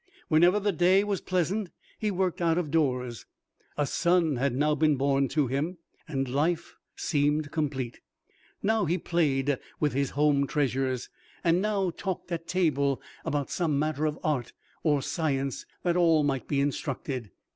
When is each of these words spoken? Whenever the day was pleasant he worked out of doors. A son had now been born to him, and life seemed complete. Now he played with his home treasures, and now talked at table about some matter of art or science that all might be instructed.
Whenever 0.29 0.59
the 0.59 0.71
day 0.71 1.03
was 1.03 1.21
pleasant 1.21 1.69
he 1.99 2.09
worked 2.09 2.41
out 2.41 2.57
of 2.57 2.71
doors. 2.71 3.27
A 3.77 3.85
son 3.85 4.37
had 4.37 4.55
now 4.55 4.73
been 4.73 4.95
born 4.95 5.27
to 5.27 5.45
him, 5.45 5.77
and 6.07 6.27
life 6.27 6.75
seemed 6.95 7.51
complete. 7.51 7.99
Now 8.63 8.85
he 8.85 8.97
played 8.97 9.59
with 9.79 9.93
his 9.93 10.09
home 10.17 10.47
treasures, 10.47 11.09
and 11.43 11.61
now 11.61 11.91
talked 11.91 12.31
at 12.31 12.47
table 12.47 12.99
about 13.23 13.51
some 13.51 13.77
matter 13.77 14.07
of 14.07 14.17
art 14.23 14.53
or 14.81 15.03
science 15.03 15.67
that 15.83 15.95
all 15.95 16.23
might 16.23 16.47
be 16.47 16.59
instructed. 16.61 17.29